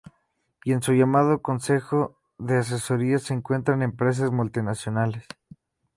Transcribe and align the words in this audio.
Y 0.63 0.71
en 0.73 0.81
su 0.81 0.93
llamado 0.93 1.43
Concejo 1.43 2.17
de 2.39 2.57
Asesoría 2.57 3.19
se 3.19 3.35
encuentran 3.35 3.83
empresas 3.83 4.31
multinacionales. 4.31 5.27